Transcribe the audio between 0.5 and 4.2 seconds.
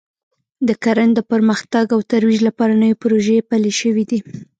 د کرنې د پرمختګ او ترویج لپاره نوې پروژې پلې شوې دي